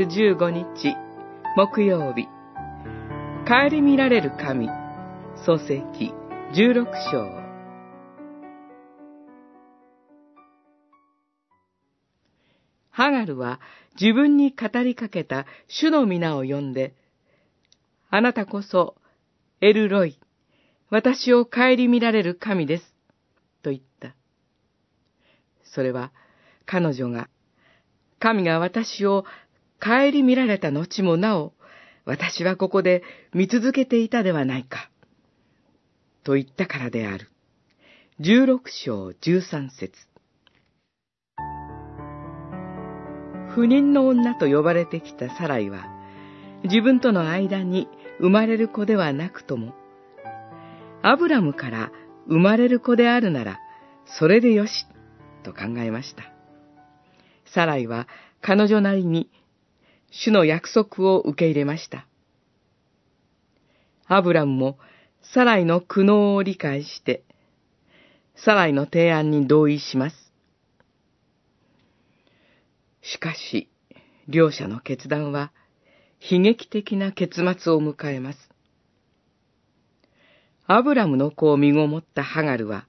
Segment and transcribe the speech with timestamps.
[0.00, 0.96] 15日、
[1.54, 2.26] 木曜日。
[3.46, 4.68] 帰り見られる神、
[5.44, 6.14] 創世記
[6.54, 7.42] 16章。
[12.90, 13.60] ハガルは
[14.00, 16.94] 自分に語りかけた主の皆を呼んで、
[18.08, 18.96] あなたこそ、
[19.60, 20.18] エルロイ、
[20.88, 22.94] 私を顧みられる神です、
[23.62, 24.14] と言った。
[25.64, 26.12] それは、
[26.64, 27.28] 彼女が、
[28.18, 29.26] 神が私を
[29.82, 31.54] 顧みられた後もなお、
[32.04, 33.02] 私はここで
[33.34, 34.88] 見続けていたではないか。
[36.22, 37.28] と言ったからである。
[38.20, 39.92] 十六章十三節
[43.56, 45.88] 不妊の女と呼ばれてきたサライは、
[46.62, 47.88] 自分との間に
[48.20, 49.74] 生まれる子ではなくとも、
[51.02, 51.90] アブラムから
[52.28, 53.58] 生まれる子であるなら、
[54.04, 54.86] それでよし、
[55.42, 56.22] と考えました。
[57.52, 58.06] サライは
[58.40, 59.28] 彼女なりに
[60.12, 62.06] 主の約束を受け入れました。
[64.06, 64.78] アブラムも
[65.34, 67.24] サライの苦悩を理解して、
[68.36, 70.32] サライの提案に同意します。
[73.00, 73.70] しかし、
[74.28, 75.50] 両者の決断は
[76.20, 78.38] 悲劇的な結末を迎えます。
[80.66, 82.86] アブラムの子を身ごもったハガルは、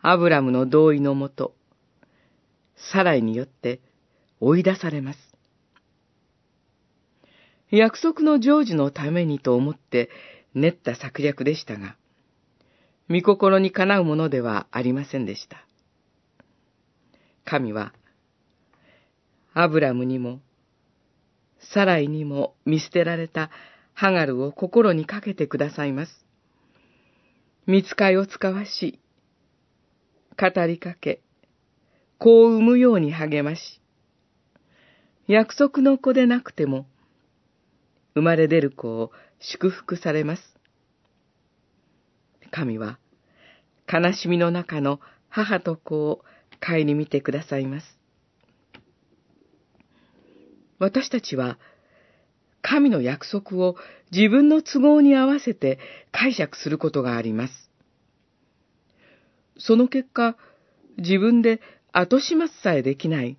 [0.00, 1.54] アブラムの同意のもと、
[2.74, 3.80] サライによって
[4.40, 5.25] 追い出されます。
[7.70, 10.08] 約束の成就のためにと思って
[10.54, 11.96] 練った策略でしたが、
[13.08, 15.66] 御心にかなうものではありませんでした。
[17.44, 17.92] 神は、
[19.54, 20.40] アブラムにも、
[21.58, 23.50] サライにも見捨てられた
[23.94, 26.26] ハガルを心にかけてくださいます。
[27.66, 29.00] 見つかいを使わし、
[30.38, 31.20] 語りかけ、
[32.18, 33.80] 子を産むように励まし、
[35.26, 36.86] 約束の子でなくても、
[38.16, 40.42] 生まれ出る子を祝福されます。
[42.50, 42.98] 神は、
[43.92, 46.24] 悲しみの中の母と子を
[46.66, 47.86] 顧みてくださいます。
[50.78, 51.58] 私たちは、
[52.62, 53.76] 神の約束を
[54.10, 55.78] 自分の都合に合わせて
[56.10, 57.70] 解釈することがあります。
[59.58, 60.38] その結果、
[60.96, 61.60] 自分で
[61.92, 63.36] 後始末さえできない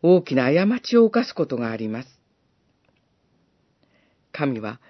[0.00, 2.15] 大きな過ちを犯すことがあります。
[4.36, 4.80] 神は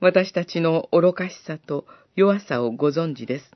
[0.00, 3.50] 私たちの愚かしさと弱さをご存知です。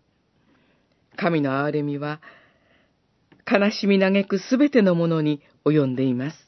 [1.16, 2.20] 神の憐れみは
[3.50, 6.45] 悲しみ嘆くすべてのものに及んでいます。